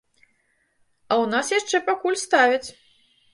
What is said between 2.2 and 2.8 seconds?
ставяць!